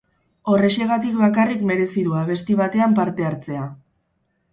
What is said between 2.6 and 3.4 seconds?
batean parte